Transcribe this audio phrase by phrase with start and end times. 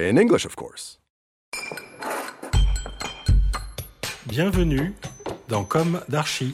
[0.00, 0.98] In English, of course.
[4.26, 4.94] Bienvenue
[5.46, 6.52] dans Comme d'Archi.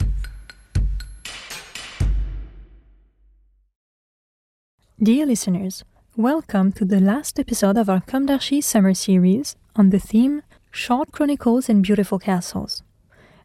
[5.01, 5.85] Dear listeners,
[6.17, 11.13] welcome to the last episode of our Comme d'Archi summer series on the theme Short
[11.13, 12.83] Chronicles and Beautiful Castles.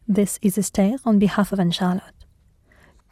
[0.05, 2.25] This is Esther on behalf of Anne-Charlotte.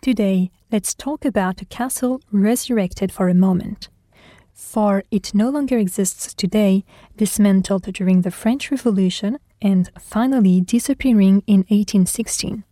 [0.02, 3.88] Today, let's talk about a castle resurrected for a moment.
[4.62, 6.86] For it no longer exists today,
[7.18, 12.64] dismantled during the French Revolution and finally disappearing in 1816.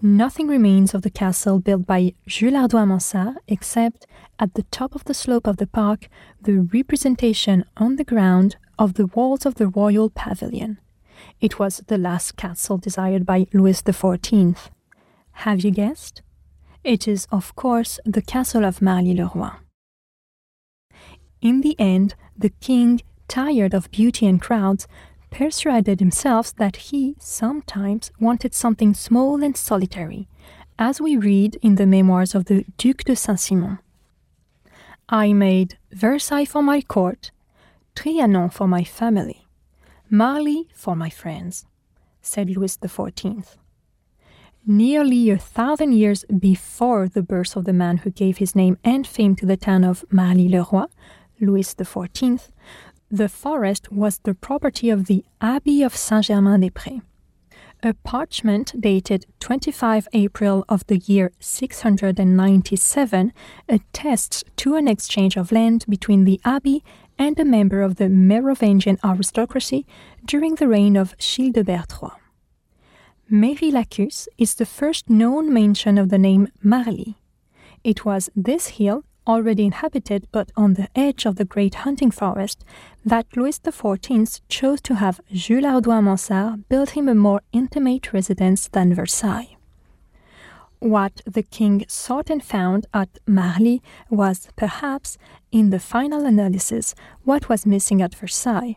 [0.00, 4.06] Nothing remains of the castle built by Jules Hardouin-Mansart except,
[4.38, 6.08] at the top of the slope of the park,
[6.40, 10.78] the representation on the ground of the walls of the royal pavilion.
[11.40, 14.56] It was the last castle desired by Louis XIV.
[15.32, 16.22] Have you guessed?
[16.84, 19.63] It is, of course, the castle of Marly-le-Roi.
[21.44, 24.88] In the end, the king, tired of beauty and crowds,
[25.30, 30.26] persuaded himself that he sometimes wanted something small and solitary,
[30.78, 33.78] as we read in the memoirs of the Duc de Saint Simon.
[35.10, 37.30] I made Versailles for my court,
[37.94, 39.46] Trianon for my family,
[40.08, 41.66] Marly for my friends,
[42.22, 43.56] said Louis XIV.
[44.66, 49.06] Nearly a thousand years before the birth of the man who gave his name and
[49.06, 50.86] fame to the town of Marly-le-Roi,
[51.44, 52.48] Louis XIV,
[53.10, 57.02] the forest was the property of the Abbey of Saint-Germain-des-Prés.
[57.82, 63.32] A parchment dated 25 April of the year 697
[63.68, 66.82] attests to an exchange of land between the abbey
[67.18, 69.86] and a member of the Merovingian aristocracy
[70.24, 72.10] during the reign of Childebert III.
[73.28, 77.16] Mary-Lacus is the first known mention of the name Marly.
[77.82, 82.64] It was this hill, already inhabited but on the edge of the great hunting forest,
[83.04, 88.94] that Louis XIV chose to have Jules Hardouin-Mansart build him a more intimate residence than
[88.94, 89.56] Versailles.
[90.78, 95.16] What the king sought and found at Marly was, perhaps,
[95.50, 98.76] in the final analysis, what was missing at Versailles.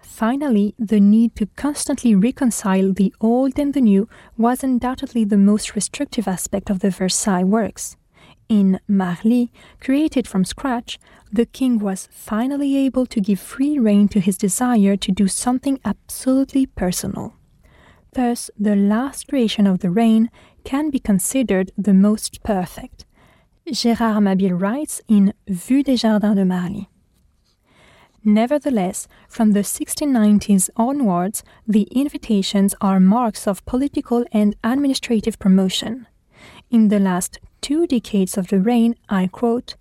[0.00, 5.74] Finally, the need to constantly reconcile the old and the new was undoubtedly the most
[5.74, 7.96] restrictive aspect of the Versailles works.
[8.52, 10.98] In Marly, created from scratch,
[11.32, 15.80] the king was finally able to give free rein to his desire to do something
[15.86, 17.32] absolutely personal.
[18.12, 20.30] Thus, the last creation of the reign
[20.64, 23.06] can be considered the most perfect.
[23.68, 26.90] Gérard Mabille writes in Vue des Jardins de Marly.
[28.22, 36.06] Nevertheless, from the 1690s onwards, the invitations are marks of political and administrative promotion.
[36.72, 39.76] In the last two decades of the reign, I quote,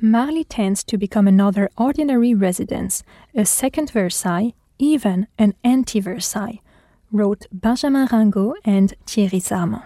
[0.00, 3.02] Marly tends to become another ordinary residence,
[3.34, 6.60] a second Versailles, even an anti Versailles,
[7.10, 9.82] wrote Benjamin Ringot and Thierry Sarmant.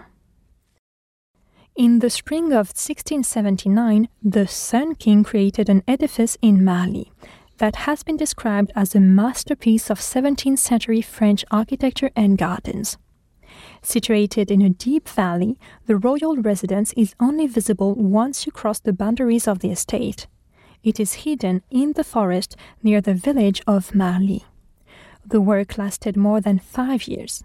[1.75, 7.11] In the spring of 1679, the Sun King created an edifice in Marly
[7.57, 12.99] that has been described as a masterpiece of 17th century French architecture and gardens.
[13.81, 15.57] Situated in a deep valley,
[15.87, 20.27] the royal residence is only visible once you cross the boundaries of the estate.
[20.83, 24.45] It is hidden in the forest near the village of Marly.
[25.25, 27.43] The work lasted more than five years.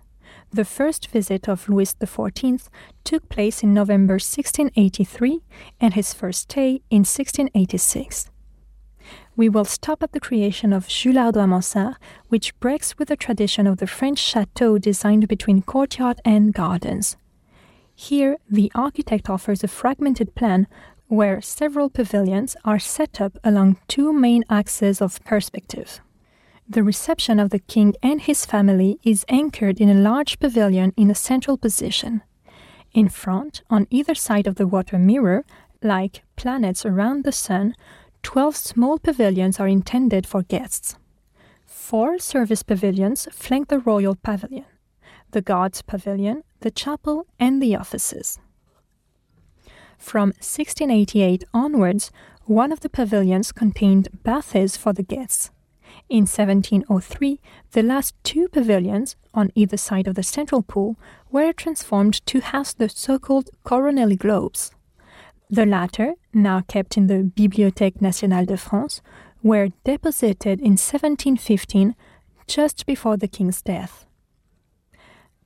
[0.53, 2.69] The first visit of Louis XIV
[3.05, 5.41] took place in November 1683
[5.81, 8.31] and his first stay in 1686.
[9.37, 11.97] We will stop at the creation of Jules Hardouin-Mansart,
[12.29, 17.19] which breaks with the tradition of the French chateau designed between courtyard and gardens.
[17.94, 20.67] Here, the architect offers a fragmented plan
[21.09, 26.00] where several pavilions are set up along two main axes of perspective.
[26.69, 31.11] The reception of the king and his family is anchored in a large pavilion in
[31.11, 32.23] a central position.
[32.93, 35.44] In front, on either side of the water mirror,
[35.83, 37.75] like planets around the sun,
[38.26, 40.96] 12 small pavilions are intended for guests.
[41.64, 44.64] Four service pavilions flank the royal pavilion
[45.31, 48.40] the guards pavilion, the chapel, and the offices.
[49.96, 52.11] From 1688 onwards,
[52.46, 55.50] one of the pavilions contained baths for the guests.
[56.08, 57.40] In 1703,
[57.73, 60.96] the last two pavilions, on either side of the central pool,
[61.31, 64.73] were transformed to house the so called Coronelli globes.
[65.48, 69.00] The latter, now kept in the Bibliothèque nationale de France,
[69.43, 71.94] were deposited in 1715,
[72.48, 74.06] just before the king's death.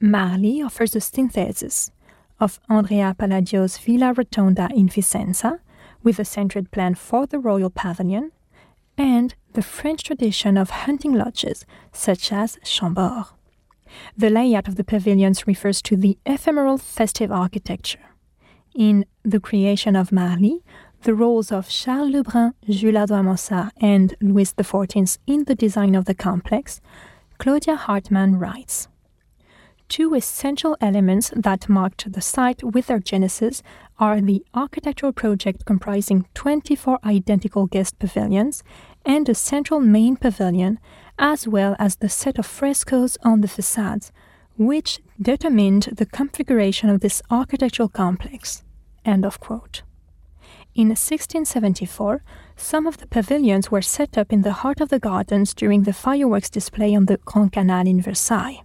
[0.00, 1.90] Marly offers a synthesis
[2.38, 5.60] of Andrea Palladio's Villa Rotonda in Vicenza,
[6.02, 8.32] with a centered plan for the royal pavilion,
[8.96, 13.26] and the French tradition of hunting lodges, such as Chambord.
[14.16, 18.09] The layout of the pavilions refers to the ephemeral festive architecture.
[18.74, 20.62] In The Creation of Marly,
[21.02, 26.14] the roles of Charles Lebrun, Jules Hardouin-Mansart, and Louis XIV in the design of the
[26.14, 26.80] complex,
[27.38, 28.86] Claudia Hartmann writes.
[29.88, 33.60] Two essential elements that marked the site with their genesis
[33.98, 38.62] are the architectural project comprising 24 identical guest pavilions
[39.04, 40.78] and a central main pavilion,
[41.18, 44.12] as well as the set of frescoes on the facades,
[44.60, 48.62] which determined the configuration of this architectural complex.
[49.06, 49.82] End of quote.
[50.74, 52.22] In 1674,
[52.56, 55.94] some of the pavilions were set up in the heart of the gardens during the
[55.94, 58.60] fireworks display on the Grand Canal in Versailles.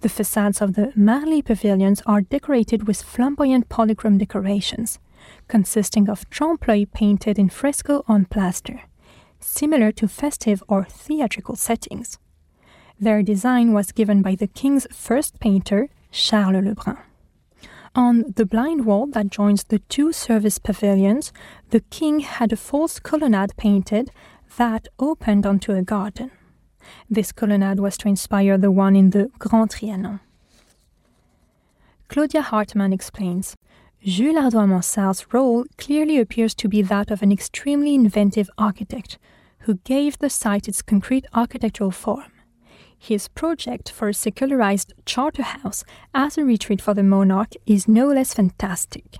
[0.00, 4.98] The facades of the Marly pavilions are decorated with flamboyant polychrome decorations,
[5.46, 8.80] consisting of trompe-l'oeil painted in fresco on plaster,
[9.40, 12.18] similar to festive or theatrical settings.
[13.02, 16.98] Their design was given by the king's first painter, Charles Lebrun.
[17.96, 21.32] On the blind wall that joins the two service pavilions,
[21.70, 24.12] the king had a false colonnade painted
[24.56, 26.30] that opened onto a garden.
[27.10, 30.20] This colonnade was to inspire the one in the Grand Trianon.
[32.06, 33.56] Claudia Hartmann explains
[34.04, 39.18] Jules Hardouin-Mansart's role clearly appears to be that of an extremely inventive architect
[39.64, 42.31] who gave the site its concrete architectural form.
[43.04, 45.82] His project for a secularized charter house
[46.14, 49.16] as a retreat for the monarch is no less fantastic.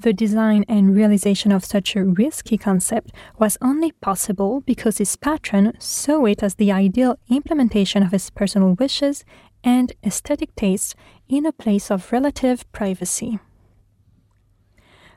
[0.00, 5.74] The design and realization of such a risky concept was only possible because his patron
[5.78, 9.26] saw it as the ideal implementation of his personal wishes
[9.62, 10.94] and aesthetic tastes
[11.28, 13.38] in a place of relative privacy.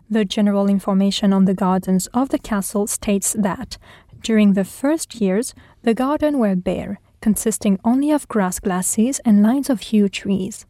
[0.09, 3.77] The general information on the gardens of the castle states that,
[4.21, 9.67] during the first years, the gardens were bare, consisting only of grass glacis and lines
[9.67, 10.67] of yew trees,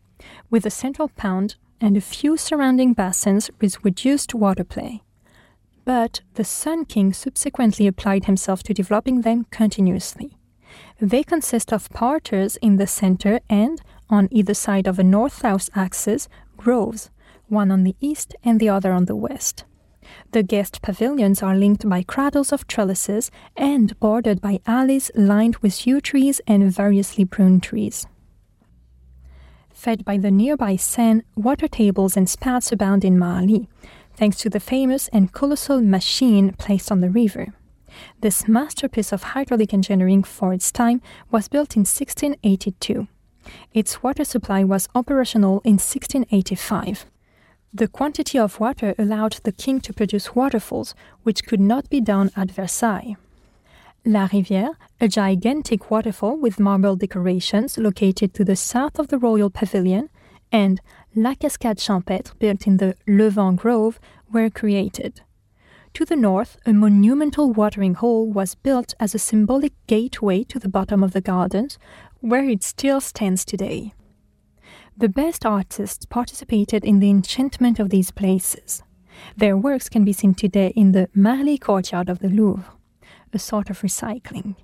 [0.50, 5.04] with a central pond and a few surrounding basins with reduced water play.
[5.84, 10.38] But the Sun King subsequently applied himself to developing them continuously.
[10.98, 15.70] They consist of parterres in the center and, on either side of a north south
[15.76, 17.12] axis, groves,
[17.50, 19.66] one on the east and the other on the west.
[20.32, 25.88] The guest pavilions are linked by cradles of trellises and bordered by alleys lined with
[25.88, 28.06] yew trees and variously pruned trees.
[29.72, 33.68] Fed by the nearby Seine, water tables and spouts abound in Marly,
[34.16, 37.54] thanks to the famous and colossal machine placed on the river.
[38.22, 43.08] This masterpiece of hydraulic engineering for its time was built in 1682.
[43.74, 47.06] Its water supply was operational in 1685.
[47.78, 52.32] The quantity of water allowed the king to produce waterfalls, which could not be done
[52.34, 53.18] at Versailles.
[54.06, 59.50] La Rivière, a gigantic waterfall with marble decorations located to the south of the royal
[59.50, 60.10] pavilion,
[60.54, 60.80] and
[61.16, 64.00] La Cascade Champêtre, built in the Levant Grove,
[64.32, 65.20] were created.
[65.96, 70.70] To the north, a monumental watering hole was built as a symbolic gateway to the
[70.70, 71.78] bottom of the gardens,
[72.22, 73.94] where it still stands today.
[74.98, 78.82] The best artists participated in the enchantment of these places.
[79.36, 82.76] Their works can be seen today in the Marly courtyard of the Louvre
[83.36, 84.56] a sort of recycling.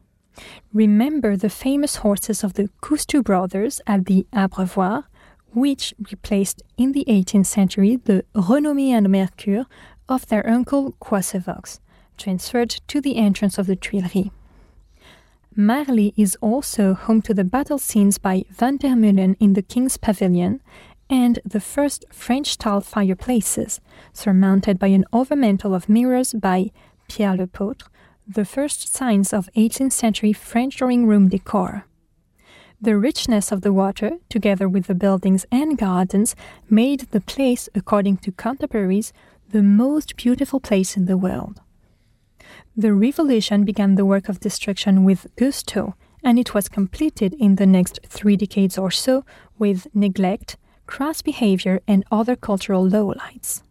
[0.74, 5.04] Remember the famous horses of the Coustou brothers at the Abreuvoir,
[5.54, 9.66] which replaced in the 18th century the Renommée and Mercure
[10.08, 11.80] of their uncle Coysevox,
[12.18, 14.32] transferred to the entrance of the Tuileries.
[15.56, 19.98] Marly is also home to the battle scenes by Van der Meulen in the King's
[19.98, 20.62] Pavilion
[21.10, 23.82] and the first French style fireplaces,
[24.14, 26.72] surmounted by an overmantel of mirrors by
[27.10, 27.90] Pierre Lepautre,
[28.26, 31.86] the first signs of 18th century French drawing room decor.
[32.80, 36.34] The richness of the water, together with the buildings and gardens,
[36.70, 39.12] made the place, according to contemporaries,
[39.50, 41.60] the most beautiful place in the world.
[42.78, 47.66] The revolution began the work of destruction with gusto, and it was completed in the
[47.66, 49.26] next three decades or so
[49.60, 50.56] with neglect,
[50.88, 53.62] crass behavior, and other cultural lowlights.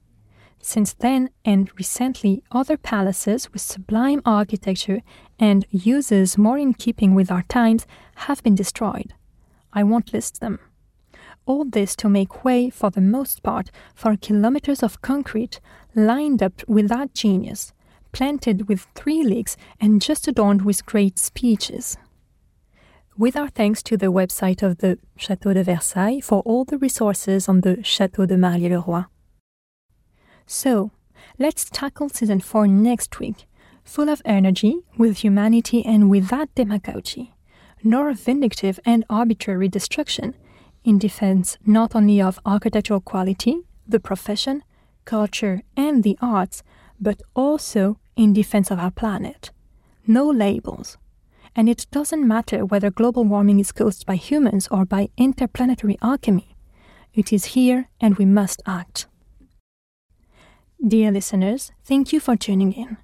[0.61, 5.01] Since then, and recently, other palaces with sublime architecture
[5.39, 7.87] and uses more in keeping with our times
[8.27, 9.15] have been destroyed.
[9.73, 10.59] I won't list them.
[11.47, 15.59] All this to make way, for the most part, for kilometers of concrete
[15.95, 17.73] lined up without genius,
[18.13, 21.97] planted with three leagues and just adorned with great speeches.
[23.17, 27.49] With our thanks to the website of the Château de Versailles for all the resources
[27.49, 29.05] on the Château de Marly-le-Roi.
[30.47, 30.91] So,
[31.39, 33.47] let's tackle season 4 next week,
[33.85, 37.35] full of energy, with humanity, and without demagogy,
[37.85, 40.35] nor vindictive and arbitrary destruction,
[40.83, 44.63] in defense not only of architectural quality, the profession,
[45.05, 46.63] culture, and the arts,
[46.99, 49.51] but also in defense of our planet.
[50.07, 50.99] No labels.
[51.57, 56.57] And it doesn't matter whether global warming is caused by humans or by interplanetary alchemy.
[57.13, 59.07] It is here and we must act.
[60.87, 62.97] Dear listeners, thank you for tuning in.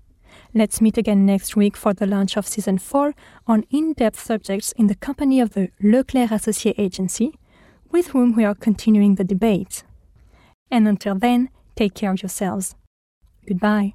[0.55, 3.15] Let's meet again next week for the launch of season 4
[3.47, 7.35] on in depth subjects in the company of the Leclercq Associé Agency,
[7.91, 9.85] with whom we are continuing the debate.
[10.71, 12.75] And until then, take care of yourselves.
[13.47, 13.95] Goodbye.